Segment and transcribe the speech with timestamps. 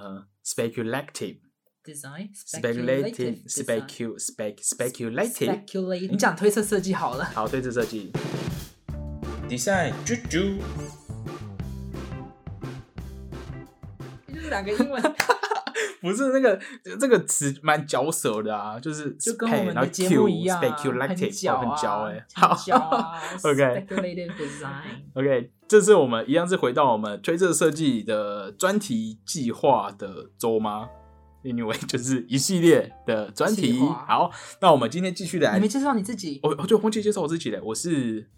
[0.00, 1.40] 呃 speculative
[1.84, 5.66] design speculative design specu spec speculative。
[5.66, 7.24] speculative，你讲推测设计好了。
[7.26, 8.10] 好，推测设计
[9.46, 10.58] design 啾啾，
[14.26, 15.02] 就是两个英文，
[16.00, 16.58] 不是那个
[16.98, 23.20] 这个词蛮嚼舌的啊，就是就跟我们的节 Q 目一样啊，很 speculative 嚼很嚼哎、很嚼啊
[25.70, 30.88] 这是我们一样是回到我们推测设计的专题计划的周吗
[31.44, 33.78] ？Anyway， 就是一系列的专题。
[33.78, 36.40] 好，那我们今天继续来你没介绍你自己？
[36.42, 38.28] 哦哦，对，忘记介绍我自己了，我是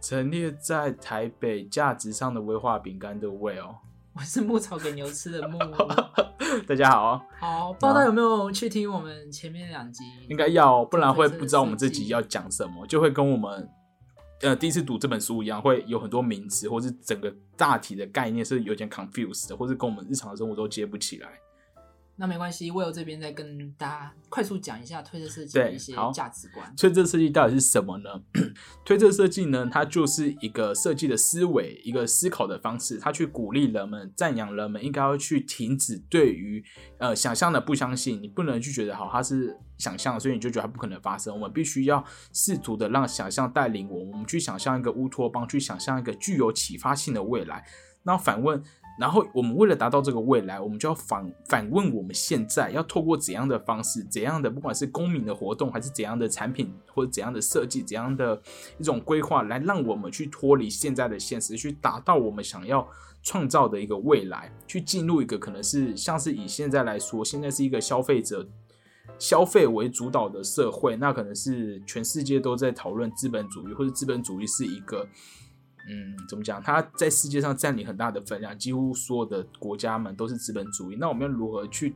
[0.00, 3.74] 陈列在台北价值上的威化饼干的 Will。
[4.14, 5.58] 我是牧草给牛吃的牧。
[6.66, 10.02] 大家好，好，不知道大家有没有去听我们前面两集？
[10.30, 13.68] 应该要，不然会不知道我们这集要讲什么，就会跟我们
[14.44, 21.40] 呃第一次读这本书一样，会有很多名词或是整个大体的概念是有点 confused 的，或是跟我们日常的生活都接不起来。
[22.16, 26.72] 那没关系，Will 这边再跟大家快速讲一下推测设计的一些价值观。
[26.76, 28.22] 推测设计到底是什么呢？
[28.84, 36.64] 推测设计呢，它就是一个设计的思维，一个思考的方式，它去鼓励人们、赞扬人们，应该要去停止对于
[36.98, 41.34] 呃想象的不相信，你不能去觉得好它是想象，所以你就觉得它不可能发生。
[41.34, 47.66] 我们必须要试图的让想象带领我，我们去想象一个乌托邦，去想象一个具有启发性的未来。
[48.04, 48.62] 那反问，
[48.98, 58.40] 然后我们为了达到这个未来，我们就要反反问我们现在要透过怎样的方式，怎样的不管是公民的活动，还是怎样的产品或者怎样的设计，怎样的
[58.78, 62.86] 一种规划，来让我们去脱离现在的现实，去达到我们想要
[63.22, 68.48] 创造的一个未来，去进入一个可能是像是以现在来说，现在是一个消费者。
[69.18, 75.06] 消费为主导的社会，那可能是全世界都在讨论资本主义，或者资本主义是一个
[75.88, 76.62] 嗯，怎么讲？
[76.62, 80.96] 它在世界上占领很大的分量，几乎所有的国家们都是资本主义。
[80.98, 81.94] 那我们要如何去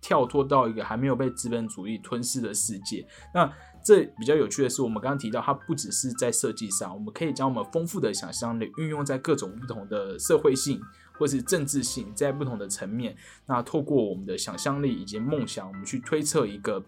[0.00, 3.06] 跳脱到一个还没有被资本主义吞噬的世界？
[3.34, 3.52] 那
[3.84, 10.80] 这比较有趣的是，我们刚刚提到，它不只是在设计上，我们可以将我们丰富的想象力运用在各种不同的社会性
[11.18, 13.14] 或是政治性，在不同的层面。
[13.46, 16.82] 那透过我们的想象力以及梦想，我们去推测一个，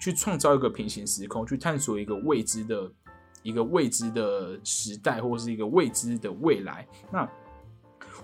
[0.00, 2.90] 去创造一个平行时空，去探索一个未知的。
[3.42, 6.86] 一个未知的时代，或是一个未知的未来。
[7.10, 7.28] 那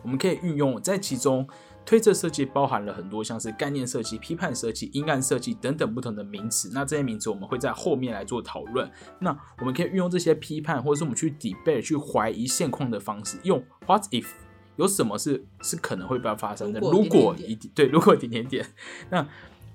[0.02, 1.46] 我们可以运用在其中，
[1.84, 6.70] 推测设计包含了很多像是概念设计、批判设计、阴暗设计等等不同的名词。
[6.72, 8.88] 那这些名词我们会在后面来做讨论。
[9.18, 14.26] 那我们可以运用这些批判，或者是我们去 debate、去怀疑现况的方式，用 what if
[14.76, 16.78] 有什么是是可能会不要发生的？
[16.80, 18.66] 如果一点对，如果点点点，
[19.10, 19.26] 那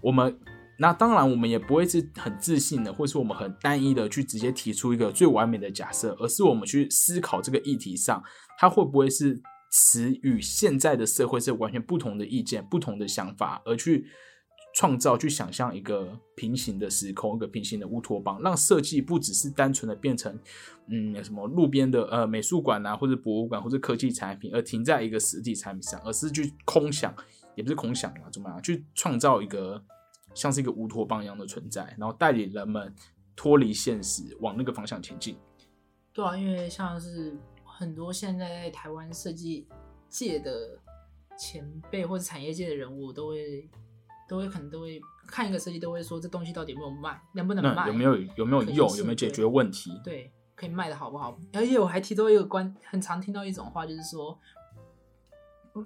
[0.01, 0.39] 我们。
[0.79, 8.21] 那当然，我们也不会是很自信的，或是我们很单一的去直接提出一个最完美的假设，而是我们去思考这个议题上，
[8.57, 9.39] 它会不会是
[9.71, 14.07] 词与现在的社会是完全不同的意见、不同的想法，而去
[14.75, 20.37] 创造、去想象一个平行的时空、一个平行的乌托邦，让设计不只是单纯的变成
[20.87, 27.15] 嗯什么路边的呃美术馆啊，或者博物馆或者科技产品，而停在一个实体产品上，而是去空想，
[27.55, 29.83] 也不是空想啊，怎么样去创造一个。
[30.33, 32.93] 像是一个乌托邦一样的存在，然后带领人们
[33.35, 35.37] 脱离现实，往那个方向前进。
[36.13, 39.67] 对啊，因为像是很多现在在台湾设计
[40.09, 40.77] 界的
[41.37, 43.69] 前辈或者产业界的人物，都会
[44.29, 49.99] 都会可能都会看一个设计，都会说这东西到底有没有卖，能不能卖，有没有有没有用，有没有解对决问题？
[50.03, 51.35] 对，可以卖的好不好？
[51.53, 54.37] 而且我还提到一个观，很常听到一种话，就是说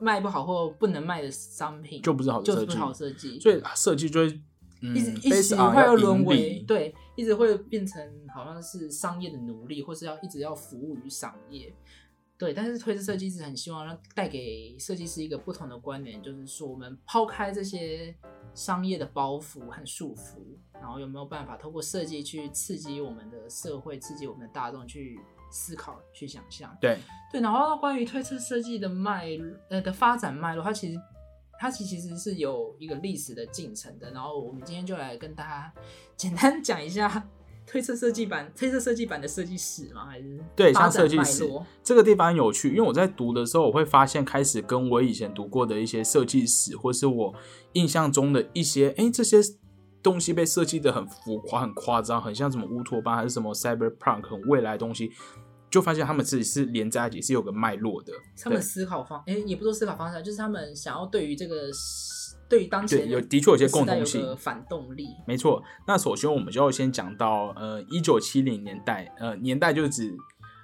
[0.01, 4.41] 卖不好或不能卖的商品就不是好设计就是不是好设计，所以设计就会
[4.81, 8.01] 嗯一直一直会要沦为，对，一直会变成
[8.33, 11.73] 好像是商业的奴隶，或是要一直要服务于商业。
[12.37, 18.15] 对，但是推测设计师很希望让带给设计师一个不同的观点，就是说我们抛开这些
[18.53, 20.37] 商业的包袱和束缚，
[20.71, 26.75] 然后有没有办法透过设计去刺激我们的社会，刺激我们的大众去思考、去想象。
[26.79, 26.97] 对
[27.31, 29.27] 对，然后关于推测设计的脉
[29.69, 30.99] 呃的发展脉络，它其实
[31.59, 34.11] 它其其实是有一个历史的进程的。
[34.11, 35.73] 然后我们今天就来跟大家
[36.15, 37.27] 简单讲一下
[37.65, 40.05] 推测设计版、 推测设计版的设计史吗？
[40.05, 41.43] 还是对，像设计史
[41.83, 47.35] 这个地方很有趣，因为我在读的时候，我会发现开始跟我以前读过的一些设计史，或是我
[47.73, 49.39] 印象中的一些，哎，这些
[50.09, 55.11] 东西被设计的很浮夸、很夸张，很像什么乌托邦还是什么 cyberpunk 很未来的东西，
[55.69, 58.13] 就发现他们自己是连在一起，是有个脉络的。
[58.41, 61.69] 他们思考方，哎，也不说思考方向，就是他们想要对于这个
[62.47, 65.09] 对于当前有的确有些共同性有反动力。
[65.27, 70.15] 没错，那首先我们就要先讲到呃一九七零年代，呃年代就是指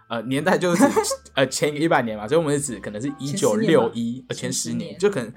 [0.09, 5.33] 呃年代就是指 呃前一百年嘛，所以我们是指可能是一九六一呃前十年就可能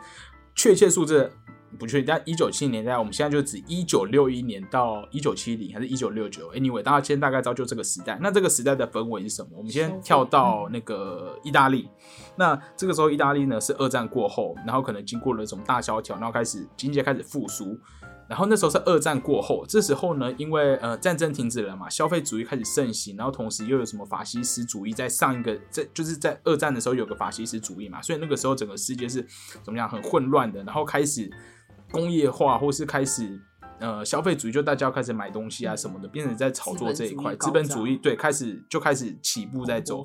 [0.55, 1.32] 确切数字
[1.78, 8.18] 不确定，但一九七零年代，我们现在就指一九六一年到一九七零，还是一九六九？Anyway，大家先大概知道就这个时代。
[8.22, 9.50] 那这个时代的氛围是什么？
[9.56, 11.88] 我们先跳到那个意大利。
[12.36, 17.78] 那这个时候，意大利呢是二战过后，然后可能经过了什么大萧条，然后开始经济开始复苏。
[18.28, 29.24] 然后那时候是二战过后，这时候呢，因为呃战争停止了嘛，消费主义开始盛行，然后同时又有什么法西斯主义，在上一个在就是在二战的时候有个法西斯主义嘛，所以那个时候整个世界是
[29.62, 31.30] 怎么样很混乱的，然后开始
[31.91, 33.41] 工业化或是开始。
[33.79, 40.03] 呃，消费主义就大家要开始买东西啊什么的，变成在炒作这一块，资本主义对开始就开始起步在走，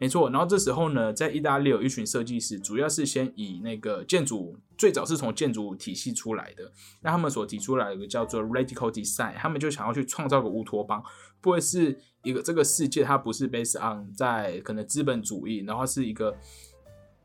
[0.00, 0.28] 没错。
[0.30, 6.72] 然后这时候呢，在意大利有一群设计师，主要是先以那个建筑，最早是从建筑体系出来的。
[7.02, 11.00] 那他们所提出来一个叫做 radical design，他们就想要去创造个乌托邦，
[11.40, 16.36] 不会是一个这个世界它不是 based on 在可能资本主义，然后是一个。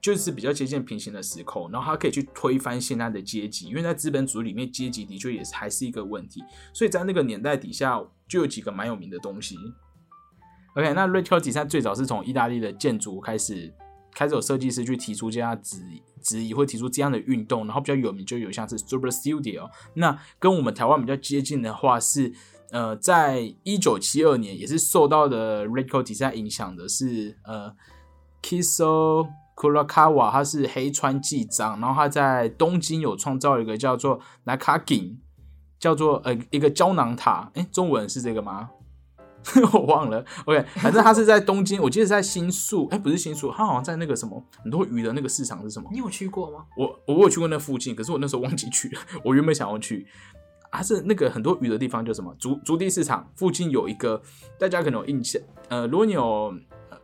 [0.01, 6.41] 就是比较接近平行的时空，然后它可以去推翻现在的阶级，因为在资本主义里面，阶级的确也是还是一个问题。
[6.73, 9.57] 所以在那个年代底下，就有几个蛮有名的东西。
[10.75, 13.73] OK，那 Radical Design 最早是从意大利的建筑开始，
[14.13, 15.81] 开始有设计师去提出这样质
[16.21, 19.69] 质疑，或提出这样的运动，然后比较有名就有像是 Super Studio。
[19.95, 22.31] 那跟我们台湾比较接近的话是，
[22.71, 27.75] 呃，在一九七二年也是受到的 Radical Design 影响的是呃
[28.41, 29.27] Kiso。
[29.59, 35.19] 库拉卡瓦，他是黑川纪章，然后他在东京有创造一个叫做纳卡金，
[35.77, 38.69] 叫做呃一个胶囊塔，哎，中文是这个吗？
[39.73, 40.23] 我忘了。
[40.45, 45.89] OK，反正他是在东京，我记得是在新宿，哎，不是新宿，他好像在那个什么很多鱼的那个市场是什么？
[45.91, 46.63] 你有去过吗？
[46.77, 49.01] 我我有去过那附近，可是我那时候忘记去了。
[49.25, 50.07] 我原本想要去，
[50.71, 54.21] 还是那个很多鱼的地方，叫什么竹竹地市场附近有一个，
[54.57, 56.53] 大家可能有印象，呃，如果你有。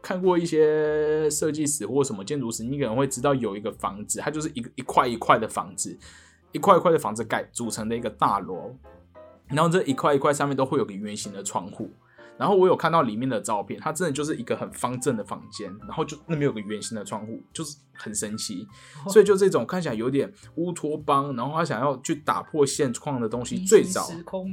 [0.05, 5.97] 看过一些设计史或什么建筑史，你可能会知道有一个房子，它就是一个一块一块的房子，
[6.51, 8.75] 一块一块的房子盖组成的一个大楼，
[9.47, 11.89] 然后这一块一块上面都会有个圆形的窗户。
[12.37, 18.67] 然后我有看到里面的照片，它真的就是一个很方正的房间，然后就那边有个圆形的窗户，就是很神奇。
[19.07, 24.05] 所以就这种看起来有点乌托邦，然后他想要去打破现况的东西，最早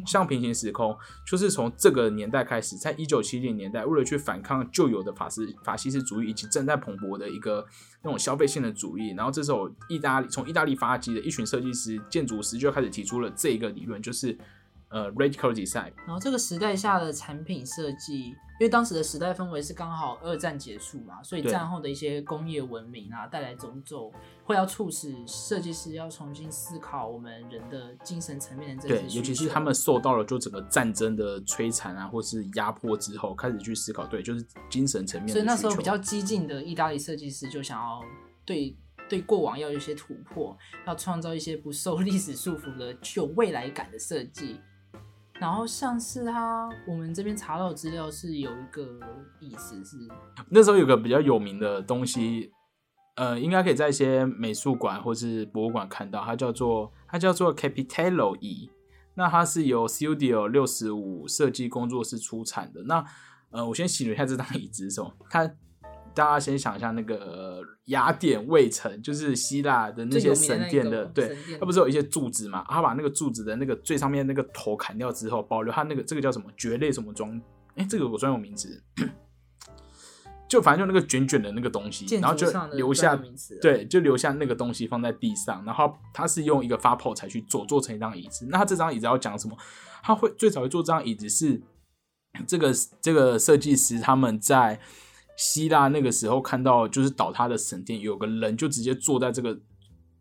[0.07, 0.97] 像平行时空，
[1.27, 7.67] 就是从这个年代开始，在一九七零年代，为了去反抗旧有的法斯法西斯主义以及正在蓬勃的一个
[8.05, 14.39] 那种消费性的主义，然后这时候意大利从意大利发迹的一群设计师、建筑师就开始提出了这一个理论，就是。
[14.93, 15.91] 呃，radical design。
[16.07, 24.13] 然后这个时代下的产品设计，因为当时的时代氛围是刚好二战结束嘛，所以战后的一些工业文明啊，带来种种，
[24.45, 29.03] 会要促使设计师要重新思考我们人的精神层面的这些。
[29.03, 35.33] 对，尤其是他们受到了就整个战争的摧残啊，或是压迫之后，开始去思考，对，就是精神层面。
[35.33, 38.03] 所以那时候比较激进的意大利设计师就想要
[38.45, 38.77] 对
[39.09, 40.55] 对过往要有一些突破，
[40.87, 44.61] 要创造一些不受历史束缚的、具有未来感的设计。
[45.43, 49.01] 然后像是他，我们这边查到的资料是有一个
[49.41, 49.97] 意思是，
[50.49, 52.53] 那时候有个比较有名的东西，
[53.17, 58.71] 呃，应该可以在一些美术馆或是博物馆看到，它叫做它叫做 Capitello 椅，
[59.15, 62.85] 那它是由 Studio 六十五设计工作室出产的。
[62.85, 63.05] 那
[63.51, 65.51] 呃，我先形容一下这张椅子是什么，它。
[66.15, 72.65] 大家先想一下那个雅典卫城，就是希腊的那些神殿的，对，它不是有一些柱子嘛？
[72.69, 77.41] 他把那个柱子的那个最上面那个头砍掉之后，保留它那个这个叫什么蕨类什么装？
[77.77, 78.83] 哎，这个我专有名词，
[80.49, 83.19] 就反正就那个卷卷的那个东西，然后就留下，
[83.63, 88.47] 对，就留下那个东西放在地上，然后它是用一个发泡材去做，做成一张椅子。
[88.51, 89.57] 那它这张椅子要讲什么？
[90.03, 91.63] 他会最早会做这张椅子是
[92.47, 92.71] 这个
[93.01, 94.79] 这个设计师他们在。
[95.37, 99.59] 希腊那个时候看到就是倒塌的神殿，有个人就直接坐在这个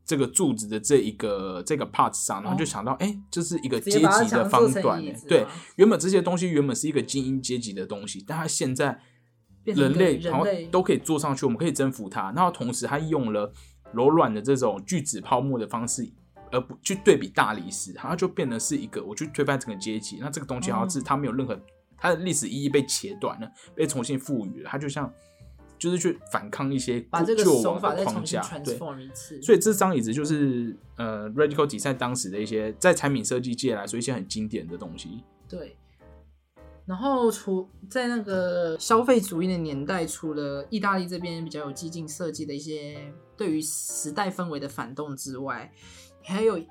[0.05, 5.03] 这个柱子的这一个这个 part 上，然后就想到，哎，这是一个阶级的方段。
[5.27, 8.99] 对，原本这些东西原本是一个精英阶级的东西，但它现在
[9.63, 12.31] 人类然后都可以坐上去，我们可以征服它。
[12.31, 13.53] 然后同时它用了
[13.93, 16.09] 柔软的这种聚酯泡沫的方式，
[16.51, 20.17] 而不去对比大理石，然后就变得是一个我去推翻整个阶级。
[20.19, 21.59] 那这个东西好像是它没有任何。
[22.01, 24.69] 它的历史意义被切断了，被重新赋予了。
[24.69, 25.13] 它就像，
[25.77, 26.99] 就是去反抗一些
[27.37, 28.77] 旧往的框架，对。
[29.41, 35.23] 所以这张椅子就是呃，Radical Design 当时的一些在产品设计界来说一些很经典的东西。
[35.47, 35.77] 对。
[36.83, 42.97] 然后除在那个消费主义的年代，除了意大利这边比较有激进设计的一些
[43.37, 45.71] 对于时代氛围的反动之外，
[46.23, 46.67] 还有一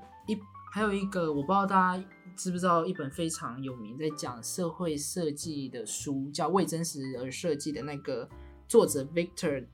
[0.70, 2.04] 还有一个我不知道大家。
[2.36, 8.26] 知不知道一本非常有名在讲社会设计的书，叫《为真实而设计》的那个
[8.66, 9.66] 作者 Victor，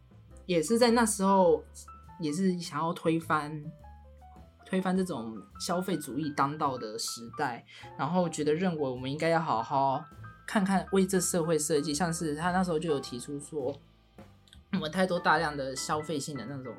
[0.46, 1.62] 也是在那时候
[2.18, 3.62] 也是想要推翻
[4.64, 7.64] 推翻这种消费主义当道的时代，
[7.96, 10.04] 然后觉得认为我们应该要好好
[10.44, 13.72] 看看为这社会设计，像是他那时候就有提出说，
[14.72, 16.74] 我们太多大量的消费性的那种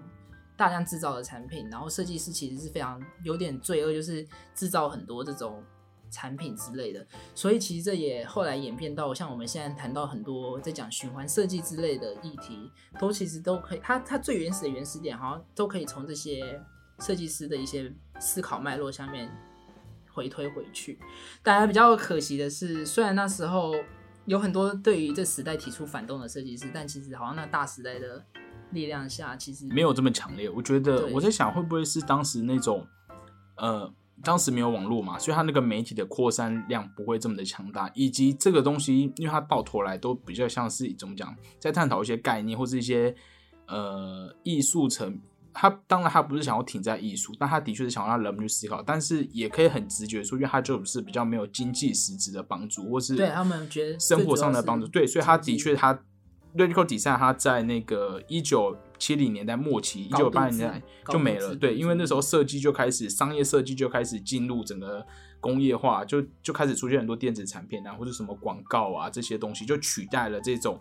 [0.58, 5.64] 大量制造的产品，然后设计师其实是非常有点罪恶，就是制造很多这种
[6.10, 16.60] 产品之类的，所以其实这也后来演变到像我们现在谈到很多在讲循环设计之类的议题，都其实都可以，它它最原始的原始点好像都可以从这些
[17.00, 19.30] 设计师的一些思考脉络下面
[20.12, 20.98] 回推回去。
[21.44, 23.76] 大家比较可惜的是，虽然那时候
[24.26, 28.26] 有很多对于这时代提出反动的设计师，但其实好像那大时代的
[28.72, 30.50] 力量下，其实没有这么强烈。
[30.50, 32.86] 我觉得我在想，会不会是当时那种
[33.58, 33.92] 呃，
[34.24, 43.16] 当时没有网络嘛，所以他那个媒体的扩散量不会这么的强大，以及这个东西，因为它到头来都比较像是怎么讲，在探讨一些概念或是一些
[43.68, 45.20] 呃艺术层。
[45.60, 54.88] 他当然他不是想要停在艺术，但他的确是想要让人们去思考，但是也可以很直觉说，因为他就是比较没有经济实质的帮助，或是对他们觉得生活上的帮助。
[54.88, 56.00] 对，所以他的确他
[56.58, 61.56] Radical Design 他在那个一九七零年代末期，一九八零年代就没了。
[61.56, 65.06] 对，因为那时候设计就开始商业设计就开始进入整个
[65.40, 70.80] 工业化，就就开始出现很多电子产品啊，或者什么广告啊这些东西，就取代了这种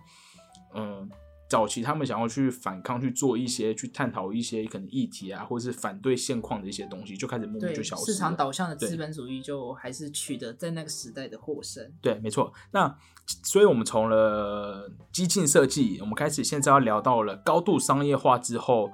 [0.75, 1.09] 嗯。
[1.49, 8.07] 早期他们想要去反抗，去做一些，去探讨一些可能议题啊，或者是反对现况的一些东西，就开始默默就消失了。
[8.07, 11.89] 市场导向的资本主义就还是取得在那个时代的获胜。
[12.03, 12.53] 对，没错。
[12.73, 12.99] 那
[13.45, 18.91] 所以，我们从了激进设计，我们开始现在要聊到了高度商业化之后，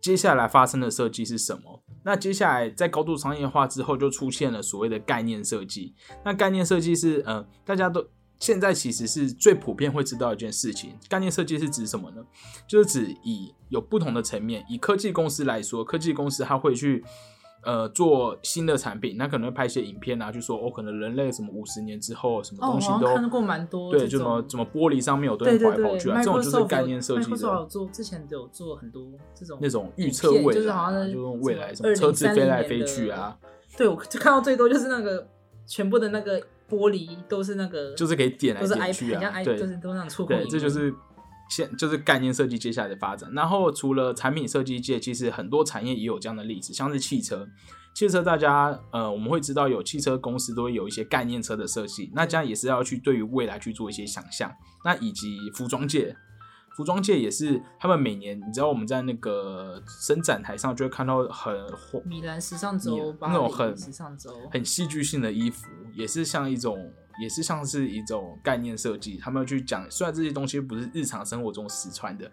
[0.00, 1.82] 接下来发生的设计是什么？
[2.04, 5.94] 那接下来在高度商业化之后，就出现了所谓的概念设计。
[6.24, 8.06] 那概念设计是，呃，大家都
[8.38, 10.98] 现在其实是最普遍会知道一件事情。
[11.08, 12.24] 概念设计是指什么呢？
[12.66, 17.04] 就是指以有不同的层面，以科技公司来说，科技公司它会去。
[17.64, 29.02] 呃，做新的产品，那可能会拍一些影片啊，就说哦，可能人类什么五十年之后，什么东西都、看过蛮多对，就什么什么玻璃上面有东西跑来跑去啊，这种就是概念设计的做之前都有做很多
[29.34, 33.36] 这种那种预影片就是测未来啊，好像是就用未来什么车子飞来飞去啊，
[33.76, 35.28] 对，我就看到最多就是那个
[35.66, 40.94] 全部的那个玻璃都是那个，就是可以点来点去啊像对就是都那种触控对，这就是
[41.48, 43.30] 现就是概念设计接下来的发展。
[43.32, 47.48] 然后除了产品设计界，其实很多产业也有这样的例子，像是汽车。
[47.94, 54.54] 汽车大家呃，我们会知道有汽车公司都会有一些概念车的设计，那这样也是要去对于未来去做一些想象。
[54.84, 56.14] 那以及服装界，
[56.78, 61.52] 服装界也是他们每年，你知道我们在那个伸展台上就会看到很
[62.04, 66.78] 米兰时尚周、那种很时尚周，很戏剧性的衣服，也是像一种，
[67.20, 69.16] 也是像是一种概念设计。
[69.16, 72.30] 他们要去讲，虽然这些东西不是日常生活中实穿的，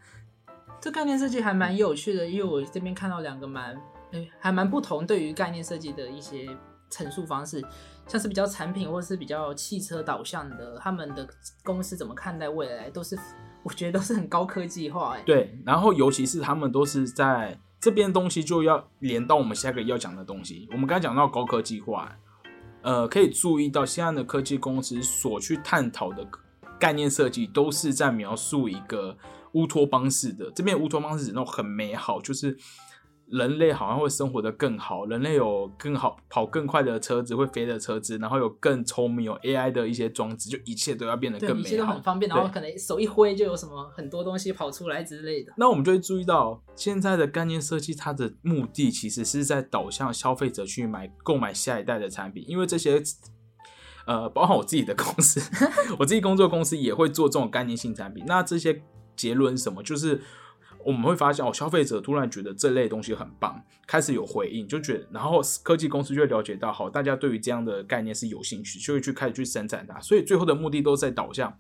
[0.80, 3.76] 这概念设计还蛮有趣的，因为我这边看到两个蛮，
[4.12, 6.56] 哎还蛮不同对于概念设计的一些
[6.92, 7.66] 陈述方式，
[8.06, 11.28] 像是比较产品或是比较汽车导向的，他们的
[11.64, 13.18] 公司怎么看待未来，都是
[13.66, 15.60] 我觉得都是很高科技化，哎，对。
[15.66, 20.68] 然后尤其是他们都是在这边东西就要连到我们下个要讲的东西。
[20.72, 22.16] 我们刚才讲到高科技化，
[22.84, 26.28] 呃，可以注意到现在的科技公司所去探讨的
[26.80, 29.18] 概念设计，都是在描述一个
[29.54, 30.52] 乌托邦式的。
[30.52, 32.56] 这边乌托邦是指那种很美好，就是
[33.32, 42.02] 人类好像会生活的更好，人类有更好跑更快的车子，会飞的车子，然后有更聪明有 AI 的一些装置，就一切都要变得，更美好一切都很。
[42.04, 45.52] 方便，然后可能手一挥就有什么很多东西跑出来之类的。
[45.58, 53.02] 那我们就会注意到，现在的概念设计，它的目的其实是在导向消费者去买购买下一代的产品，因为这些，
[54.06, 55.42] 呃，包含我自己的公司，
[55.98, 58.24] 我自己工作公司也会做这种概念性产品。
[58.28, 58.84] 那这些
[59.16, 59.82] 结论是什么？
[59.82, 60.22] 就是
[60.86, 70.00] 我们会发现，哦，消费者突然觉得这类东西很棒，开始有回应，就觉得，然后科技公司就会了解到，好，大家对于这样的概念是有兴趣，就会去开始去生产它。
[70.00, 71.52] 所以最后的目的都在导向。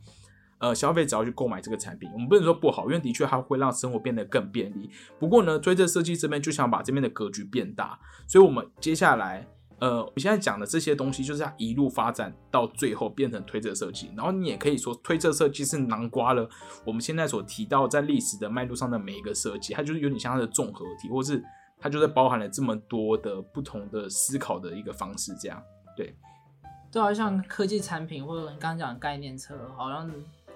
[0.57, 4.89] 呃，消费者要去购买这个产品，我们不能说不好，因为的确它会让生活变得更便利。
[5.19, 9.45] 不过呢，推着设计这边就想把这边的格局变大，所以我们接下来，
[9.79, 14.09] 呃，我现在讲的这些东西，就是它一路发展到最后变成推测设计。
[14.15, 16.49] 然后你也可以说，推测设计是囊括了
[16.85, 21.43] 我们现在所提到在历史的脉络上的每一个设计，它就是有点像它的综合体，或是
[21.77, 25.61] 它就是包含了这么多的不同的思考的一个方式，这样。
[25.95, 26.15] 对
[27.01, 30.09] 啊，像科技产品或者你刚刚讲的概念车，好像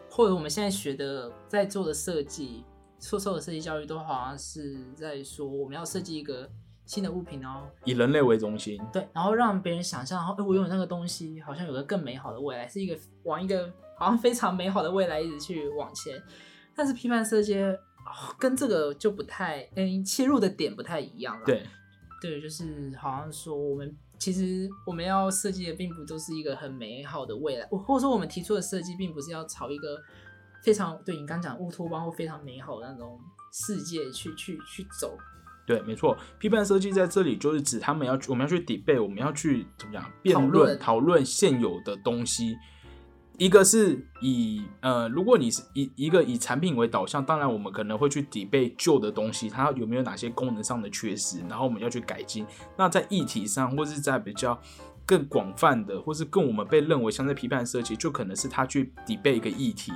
[0.09, 2.63] 或者我们现在学的在做的设计，
[2.97, 6.49] 所受的设计教育，都好像是在说我们要设计一个
[6.89, 16.19] 新的物品，然后以人类为中心，对，然后让别人想象，然后哎，我拥有那个东西，好像有个更美好的未来，是一个往一个好像非常美好的未来一直去往前。
[16.75, 17.77] 但是批判设计、哦
[18.39, 21.46] 跟这个就不太，嗯，切入的点不太一样了。
[21.46, 21.63] 对，
[22.19, 30.01] 对，就是好像说我们其实我们要设计的并不都是一个很美好的未来，或或者说我们提出的设计并不是要朝一个
[30.63, 33.19] 非常对你刚讲乌托邦或非常美好的那种
[33.53, 35.15] 世界去去去走。
[35.69, 42.57] 对，没错，批判设计在这里就是指他们要去，我们要去 debate，我们要去怎么讲辩讨论、讨论现有的东西。
[43.38, 52.43] 一个是以呃，如果你是以一个以产品为导向，当然我们可能会去 debate 旧的东西，它有没有哪些功能上的缺失，然后我们要去改进。
[52.75, 54.59] 那在议题上，或是在比较
[55.05, 59.93] 更广泛的，或是更我们被认为像在批判设计，就可能是他去 debate 一个议题，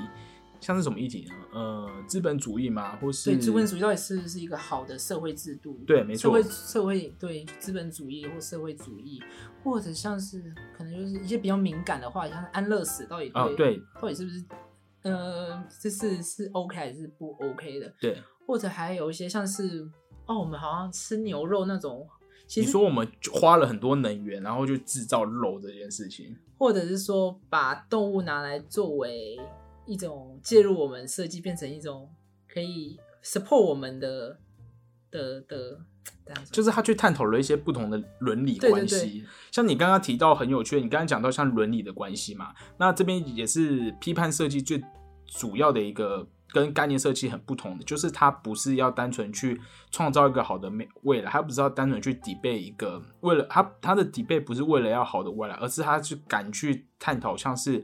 [0.63, 1.35] 像是什么议题呢？
[1.51, 5.77] 呃，资本主义嘛，或是对，资本主义到底是不是一个好的社会制度？
[5.85, 9.21] 对没错社会社会对资本主义或社会主义，
[9.63, 10.41] 或者像是
[10.75, 14.43] 可能就是一些比较敏感的话，像是安乐死到底对、到底是不是
[15.01, 17.93] 呃这是是 OK 还是不 OK 的？
[17.99, 18.17] 对。
[18.45, 19.87] 或者还有一些像是
[20.25, 22.05] 哦，我们好像吃牛肉那种，
[22.57, 29.39] 你说我们花了很多能源，然后就制造肉这件事情，或者是说把动物拿来作为
[29.85, 32.09] 一种介入我们设计，变成一种
[32.47, 34.39] 可以 support 我们的
[35.11, 35.81] 的的
[36.25, 39.25] 这样子，就是他去探讨了一些不同的伦理对对关系。
[39.51, 44.83] 像你刚刚提到很有趣，你刚刚讲到像伦理的关系嘛，那这边也是批判设计最
[45.25, 49.59] 主要的一个跟概念设计很不同的，就是它不是要单纯去
[49.91, 57.83] 创造一个好的未来，它不是要单纯去 debate 一个为了它它的底背不是为了要好的未来，而是它去敢去探讨像是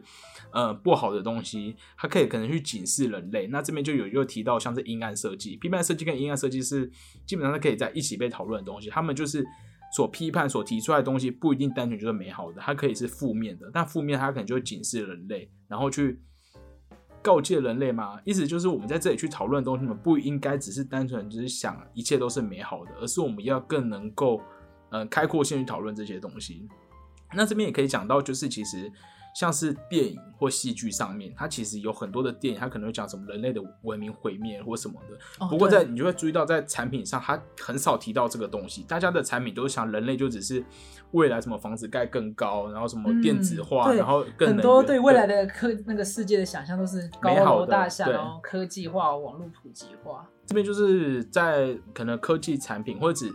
[0.54, 3.48] 呃不好的东西，它可以可能去警示人类。
[3.48, 6.90] 那这边就有又提到像是阴暗设计，批判设计跟阴暗设计是
[7.26, 9.44] 基本上是可以在一起被讨论的东西，他们就是。
[9.92, 13.72] 所批判、所提出来的东西不一定单纯就是美好的，它可以是负面的。
[13.74, 16.22] 但负面它可能就会警示人类，然后去
[17.22, 18.20] 告诫人类嘛。
[18.26, 24.42] 意思就是我们在这里去讨论的东西，我们不应该只是单纯只是想一切都是美好的，而是我们要更能够
[24.90, 26.68] 呃开阔性去讨论这些东西。
[27.34, 28.92] 那这边也可以讲到，就是其实
[29.40, 35.18] 像是电影或戏剧上面，它其实有很多的电影，它可能会讲什么人类的文明毁灭或什么的。
[35.40, 38.84] 哦不过在你就会注意到，在产品上，它很少提到这个东西。
[38.84, 40.62] 大家的产品都是想人类就只是
[41.12, 50.28] 未来什么房子盖更高，然后什么电子化，嗯然后更很多对未来的科那个世界的想象都是高楼大厦，对然后科技化、网络普及化。
[50.46, 53.34] 这边就是在可能科技产品或者指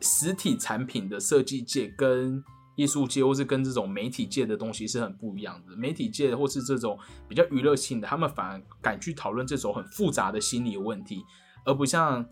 [0.00, 2.42] 实体产品的设计界跟
[2.76, 5.76] 艺术界，或是跟这种媒体界的东西是很不一样的。
[5.76, 11.22] 媒体界或是这种比较娱乐性的，他们反而敢去讨论这种很复杂的心理问题，
[11.64, 12.24] 而不像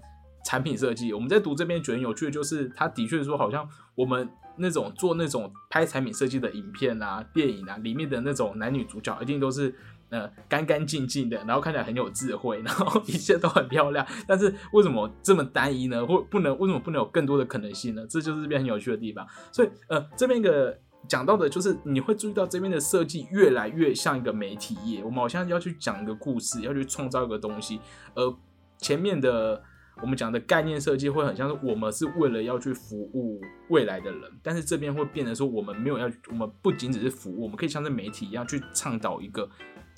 [0.45, 1.13] 产品设计。
[1.13, 4.29] 我们在读这边觉得有趣的就是，他的确说好像我们。
[4.55, 9.75] 那种做那种拍产品设计的影片啊、电影啊，里面的那种男女主角一定都是
[10.13, 14.07] 呃干干净净的，然后看起来很有智慧，然后一切都很漂亮。
[14.29, 16.07] 但是为什么这么单一呢？
[16.07, 18.07] 或不能为什么不能有更多的可能性呢？
[18.09, 19.27] 这就是这边很有趣的地方。
[19.51, 27.81] 所以呃，这边一个讲到的就是你会注意到这边的设计越来越像一个媒体业，我们好像要去讲一个故事，要去创造一个东西，
[28.15, 28.35] 而
[28.79, 29.63] 前面的。
[30.01, 39.49] 我们讲的概念设计会很像是我们是为了要去服务未来的人，但是这边会变得说我们没有要，我们不仅只是服务，我们可以像是媒体一样去倡导一个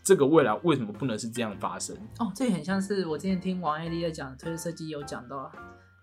[0.04, 1.96] 这个未来为什么不能是这样发生？
[2.18, 5.50] 哦，这也很像是我之前听王爱丽在讲推特设计有讲到，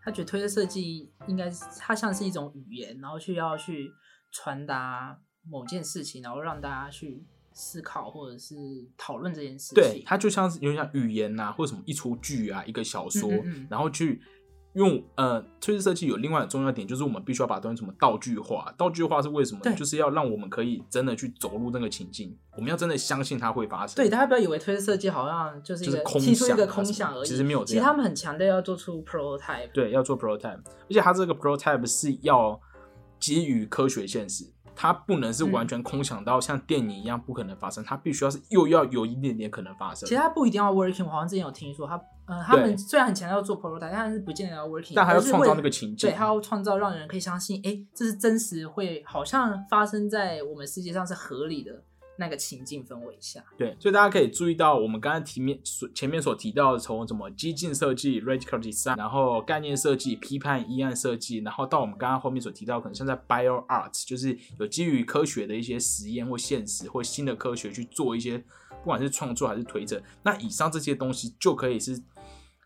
[0.03, 3.91] 他觉得推特设计应该是它像是一种语言，然后去要去
[4.31, 8.55] 传达某件事情，然后让大家去思考或者是
[8.97, 9.75] 讨论这件事情。
[9.75, 14.19] 对，它就像是有点像语言呐、或者什么一出剧啊，一个小说，嗯嗯嗯然后去
[14.73, 18.73] 用呃，推式设计有另外的重要点，就是我们必须要把东西什么道具化。
[18.77, 19.75] 道具化是为什么呢？
[19.75, 23.95] 就是要让我们可以真的去走入那个情境，我们要真的相信它会发生。
[23.95, 29.71] 对，大家不要以为推式设计好像就是一个空提出一个空想而已，其实没有这样其实他们很强调要做出 prototype。
[29.73, 32.59] 对，要做 prototype，而且它这个 prototype 是要
[33.19, 34.45] 基于科学现实，
[34.81, 40.19] 它不能是嗯完全空想到像电影一样不可能发生，它必须要是又要有一点点可能发生其实。
[40.19, 51.83] 它不一定要 working，我好像之前有听说他，呃，他们虽然很强调做 prototype，但是不见得要 working，但还要创造那个情境对，他要创造让人可以相信，哎，这是真实会好像发生在我们世界上是合理的
[52.21, 53.43] 那个情境氛围下。
[53.57, 72.01] 对，所以大家可以注意到，我们刚才提面所前面所提到的，从什么激进设计 （radical design），然后概念设计、批判议案设计，然后到我们刚刚后面所提到，可能像在 bio art，就是有基于科学的一些实验或现实或新的科学去做一些，不管是创作还是推测，那以上这些东西就可以是。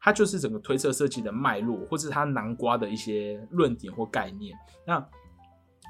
[0.01, 4.55] 它就是整个推测设计的脉络，或是它南瓜的一些论点或概念。
[4.85, 5.03] 那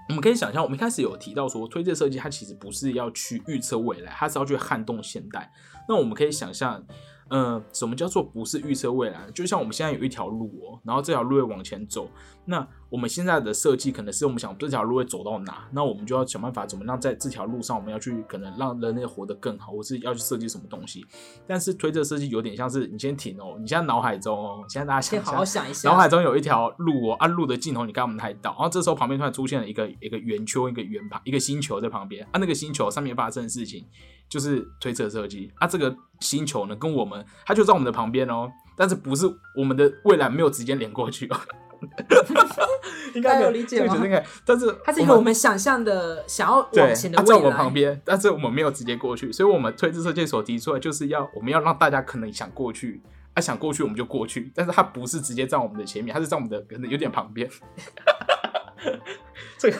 [0.08, 5.52] 我们可以想象，我们一开始有提到说，推荐设计它其实不是要去预测未来，它是要去撼动现代。
[5.88, 6.86] 那我们可以想象，
[7.27, 9.29] 呃，什么叫做不是预测未来？
[9.33, 12.07] 就像我们现在有一条路哦，然后这条路会往前走，
[12.45, 21.03] 那我们现在的设计可能是我们想这条路会走到哪，那我们就要想办法怎么让在这条路上我们要去可能让人类活得更好，或是要去设计什么东西。
[21.47, 25.89] 但是推测设计有点像是你先停哦，你现在脑海中哦，现在大家想先好好想一下。
[25.89, 33.83] 脑海中有一条路哦，按、路的尽头你刚我们拍到，然后这时候旁边突然出现了一个一个圆圈，一个圆盘，一个星球在旁边，啊，那个星球上面发生的事情
[34.29, 41.38] 就是推测设计啊，这个星球呢跟我们，它就在我们的旁边哦，但是不是我们的未来没有直接连过去哦。
[43.13, 47.41] 应该有理解吗应该，但是它是一个我们想象的想要，往前的它在我。
[47.41, 53.01] 们旁边，但是我们没有直接过去，所以我们推测设计所提出来就是要我们要让大家可能想过去，
[53.33, 57.49] 啊想过去我们就过去，但是它不是直接在我们的前面，它是在我们的可能有点旁边。
[59.59, 59.77] 这个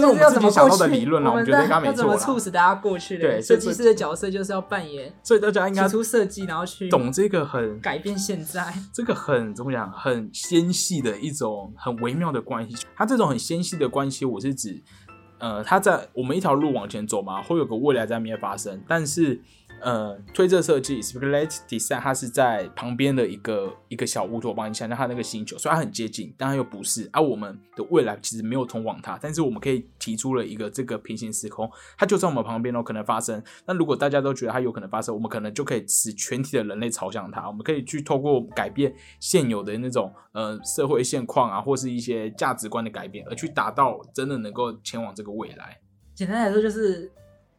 [0.00, 0.76] 这是我们自己想到？
[0.76, 2.38] 的理论了，我们觉得应该没错怎么促。
[2.38, 3.40] 使大家过去的对？
[3.40, 8.72] 设计师的角色就是要扮演所以大家应该提出设计，然后去懂这个很改变现在。
[8.92, 12.86] 这个很怎么讲，很纤细的一种很微妙的关系。
[12.94, 14.82] 它这种很纤细的关系，我是指，
[15.38, 19.40] 呃，它在我们一条路往前走嘛，会有个未来在那边发生，但是。
[19.82, 27.08] 呃，推测设计 （speculate design） 它是在旁边的一个一个小乌托邦，你想象它那个星球，虽然很接近，但它又不是。
[27.12, 33.40] 而、我们的未来其实没有通往它，但是我们可以提出了一个这个平行时空，它就在我们旁边哦，可能发生。
[33.66, 37.46] 那如果大家都觉得它有可能发生，我们可能就可以使全体的人类朝向它。
[37.46, 45.78] 我们可以去透过改变现有的那种呃社会现况啊，或是一些价值观的改变，而去达到真的能够前往这个未来。
[46.14, 47.10] 简单来说，就是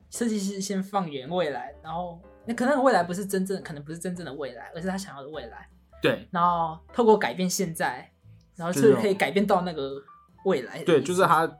[0.10, 5.70] 设计师先放眼未来，然后那可能未来不是真正，可能不是真正的未来，而是他想要的未来。
[6.02, 8.12] 对然后透过改变现在，
[8.56, 10.02] 然后就是可以改变到那个
[10.46, 10.84] 未来。
[10.84, 11.52] 对，就是他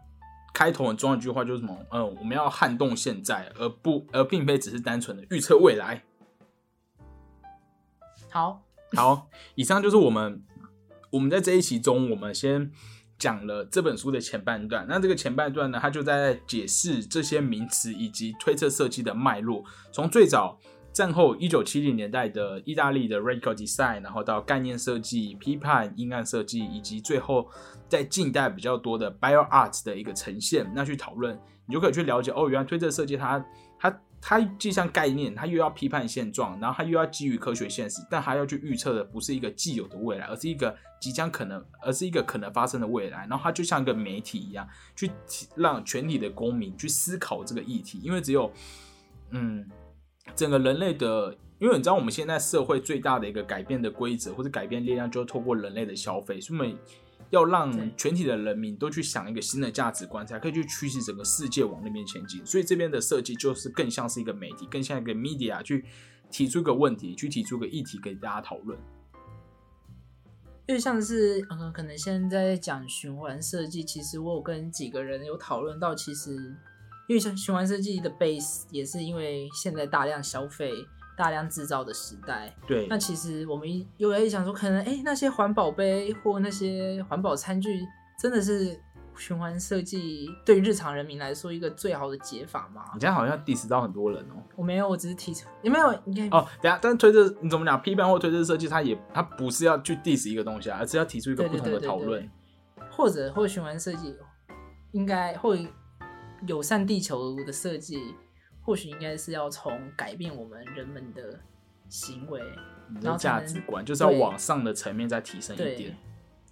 [0.54, 1.76] 开头很重要一句话就是什么？
[1.92, 6.04] 嗯，我们要撼动现在，而不而并非只是单纯的预测未来。
[8.30, 10.44] 好，好，以上就是我们
[11.12, 12.72] 我们在这一期中，我们先
[13.18, 14.86] 讲了这本书的前半段。
[14.88, 20.58] 那这个前半段呢，它就在解释这些名词以及推测设计的脉络，从最早
[20.94, 27.48] 战后一九七零年代的意大利的 radical design，然后到概念设计、批判、阴暗设计，以及最后
[27.88, 33.44] 在近代比较多的 bio art 的一个呈现，那去讨论，你就可以去了解哦，原来推测设计它
[34.30, 43.26] 它既像概念，它又要批判现状，然后它又要基于科学现实，但它要去预测的不是一个既有的未来，而是一个即将可能，而是一个可能发生的未来。
[43.30, 45.10] 然后它就像一个媒体一样，去
[45.56, 48.52] 让全体的公民去思考这个议题，因为只有
[49.30, 49.66] 嗯，
[50.36, 51.34] 整个人类的。
[51.60, 56.78] 因为你知道，我们现在社会最大的一个改变的规则或者改变力量，就是透过人类的消费，所以我们
[57.30, 62.46] 要让全体的人民都去想一个新的价值观，才可以去驱使整个世界往那边前进。
[62.46, 65.86] 所以这边的设计就是更像是一个媒体，更像一个 media 去
[66.32, 68.80] 提出一个问题，去提出一个议题给大家讨论。
[70.68, 76.36] 因为像是嗯，可能现在在讲循环设计，其实我有跟几个人有讨论到，其实
[77.08, 80.74] 因为像循环设计的 base 也是因为现在大量消费、
[81.18, 87.84] 大量制造的时代，对那，其实我们有在想说，可能哎、诶那些环保杯或那些环保餐具，
[88.22, 88.80] 真的是
[89.16, 93.00] 循环设计对日常人民来说一个最好的解法吗你？
[93.00, 94.36] 这样好像 diss 到很多人哦。
[94.56, 95.92] 我没有，我只是提出，有没有？
[96.06, 97.82] 应该哦，等下，但是推这你怎么讲？
[97.82, 102.30] 批判或推这设计，它也它不是要去 diss 一个东西啊，而是要提出一个不同的讨论。
[102.92, 104.16] 或者或循环设计，
[104.92, 105.58] 应该或
[106.46, 108.14] 友善地球的设计，
[108.68, 111.40] 或许应该是要从改变我们人们的
[111.88, 112.42] 行为，
[113.02, 115.98] 然后价值观就是要往上的层面再提升一对点。，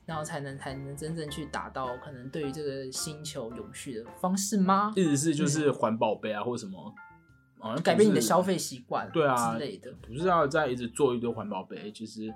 [0.05, 4.93] 然后才能才能真正去达到可能对于这个星球永续的方式吗？
[4.95, 6.95] 意思是就是环保杯啊，或者什么，
[7.59, 9.91] 好像改变你的消费习惯，对啊之类的。
[10.07, 12.33] 不是要再一直做一堆环保杯，其实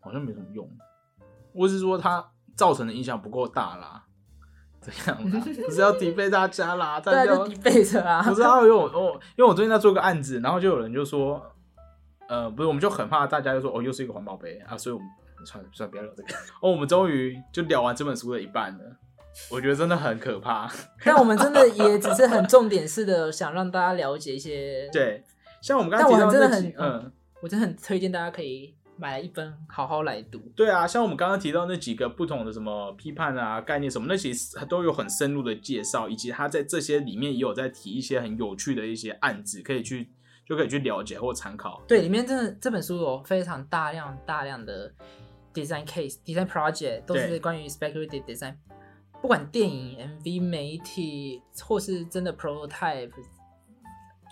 [0.00, 0.66] 好像没什么用，
[1.52, 4.06] 或是说它造成的影响不够大啦，
[4.82, 11.40] 这样啦， 不是要抵费大家啦， 大家就 debate 啊，不是啊，因为我我因为我最近在做个案子，然后就有人就说，
[12.28, 15.08] 呃，不是，我们就很怕大家就说哦，又是一个环保杯啊，所以我们
[15.46, 16.28] 算了算了，不要聊这个。
[16.60, 18.84] 哦，我们终于就聊完这本书的一半了，
[19.50, 20.70] 我觉得真的很可怕。
[21.04, 25.24] 但我们真的也只是很重点式的想让大家了解一些。，对，
[25.60, 27.12] 像我们刚刚但我真的很嗯。
[27.42, 30.38] 我真的很推荐大家可以买了一本好好来读。
[30.54, 40.12] 对啊，像我们刚刚提到那几个不同的什么批判啊、概念什么，那其实都有很深入的介绍，以及他在这些里面也有在提一些很有趣的一些案子，可以去
[40.46, 41.82] 就可以去了解或参考。
[41.88, 44.94] 对，里面真的这本书有非常大量大量的
[45.52, 48.54] design case、design project 都是关于 speculative design，
[49.20, 53.10] 不管电影、MV、媒体，或是真的 prototype，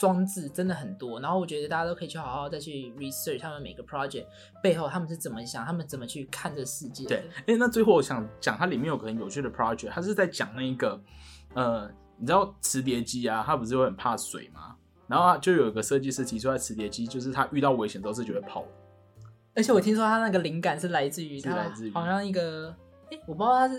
[0.00, 4.24] 装置真的很多，然后我觉得大家都可以去好好再去 research 他们每个 project
[4.62, 7.04] 背后他们是怎么想，他们怎么去看这世界。
[7.04, 10.98] 对，哎，那最后我想讲，它里面有个很有趣的 project，它是在讲那一个，
[11.52, 11.86] 呃，
[12.16, 14.74] 你知道磁碟机啊，它不是会很怕水吗？
[15.06, 18.64] 然后就有一个设计师提出来，磁碟机就是它遇到危险都是觉得跑。
[19.54, 22.74] 而且我听说他那个灵感是来自于他是来自于好像一个，
[23.10, 23.78] 哎，我不知道他是。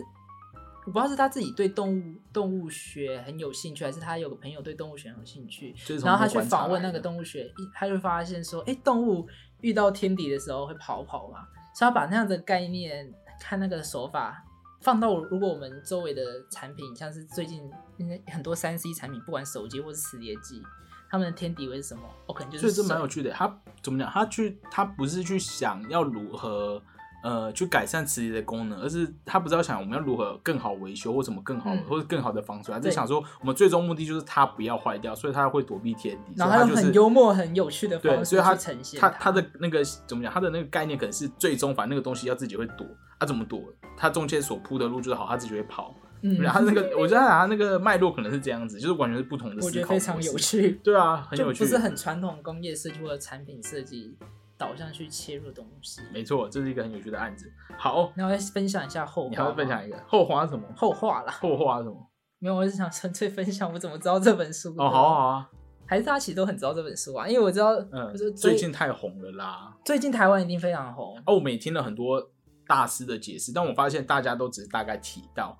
[0.85, 9.27] 我不知道是他自己对动物动物学很有兴趣，还是他有个朋友对动物学很有兴趣，然后他去访问那个动物学，一他就发现说，哎，动物
[9.61, 14.43] 遇到天敌的时候会跑跑嘛，所以他把那样的概念看那个手法
[14.81, 20.63] 放到如果我们周围的产品，像是最近因为很多三 C 产品，不管手机或是磁碟机，
[21.11, 22.03] 他们的天敌会是什么？
[22.25, 23.29] 我、可能就是所以这蛮有趣的。
[23.31, 24.09] 他怎么讲？
[24.09, 26.81] 他去，他不是去想要如何
[27.23, 36.33] 呃去改善磁力的功能，而是他不知道想我们要如何更好维修或什么更好、嗯或者更好的防水，他是想说我们最终目的就是它不要坏掉，所以它会躲避天敌。
[36.35, 40.31] 然后他就是很幽默、很有趣的对，方式所以他去呈现他他的那个怎么讲？
[40.31, 42.85] 他的那个概念可能是最终反正那个东西要自己会躲，
[43.19, 43.61] 他、怎么躲？
[43.97, 45.95] 他中间所铺的路就是好，他自己会跑。
[46.23, 50.37] 嗯，然后他那个，我觉得他那个脉络可能是这样子，就是完全是不同的思考我觉得非常有。
[50.37, 50.79] 趣。
[50.83, 51.59] 对啊，很有趣。
[51.59, 54.15] 就不是很传统工业设计或者产品设计
[54.61, 56.01] 导向去切入的东西。
[56.13, 57.51] 没错，这是一个很有趣的案子。
[57.79, 60.63] 好，那我再分享一下后话，你还会分享一个后话什么？
[60.77, 61.31] 后话啦？
[61.31, 62.11] 后话什么？
[62.37, 65.49] 没有，我是想纯粹分享我怎么知道这本书哦，好啊好啊，
[65.87, 69.75] 还是大家其实都很知道这本书啊，因为我知道，嗯就是，最近太红了啦。
[69.83, 71.17] 最近台湾一定非常红。
[71.25, 72.31] 哦，我们也听了很多
[72.67, 75.57] 大师的解释，但我发现大家都只是大概提到。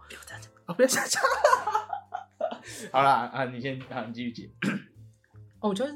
[0.66, 1.22] 啊，不要想讲。
[2.92, 4.50] 好啦，啊，你先，啊，你继续解。
[5.60, 5.94] 哦，我就是，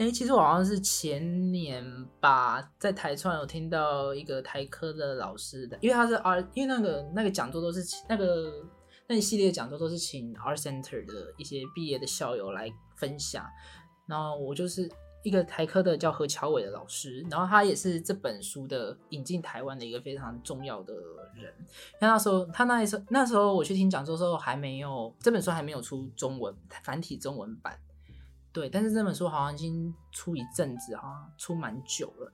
[0.00, 1.84] 哎、其实我好像是前年
[2.20, 8.50] 吧，在台创有听到一个台科的老师的，因为他是 R，因为那个那个讲座都是那个
[9.06, 13.44] 那一系列讲座都是请 R Center 的一些毕业的校友来分享，
[14.06, 14.90] 然后我就是
[15.22, 20.94] 一个台科的叫何乔伟的老师，然后他也是这本书的引进台湾的一个非常重要的
[21.34, 21.52] 人。
[21.58, 27.78] 因为那时候他那时候那时候我去听讲座的时候还没有这本书还没有出中文繁体中文版，
[28.52, 32.32] 对，但是这本书好像已经出一阵子，好像出蛮久了。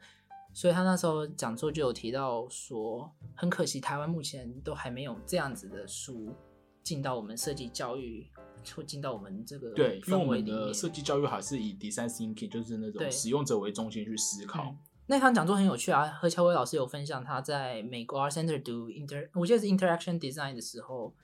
[0.53, 6.35] 所以他那时候讲座就有提到说，很可惜台湾目前都还没有这样子的书
[6.83, 8.27] 进到我们设计教育，
[8.75, 10.25] 或进到我们这个对，因为我。
[10.25, 14.63] 们的设计教育还是以 design thinking，就是那种使用者为中心去思考。
[14.65, 21.15] 嗯那场讲座很有趣啊，何乔威老师有分享他在美国 Art Center 读 inter，我记得是 interaction design 的时候，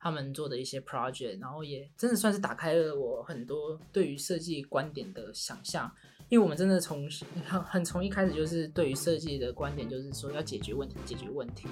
[0.00, 5.90] 他们做的一些 project，然后也真的算是打开了我很多对于设计观点的想象。
[6.30, 7.08] 因为我们真的从
[7.44, 11.66] 很 很从一开始就是对于设计的观点，就是说要解决问题，解决问题。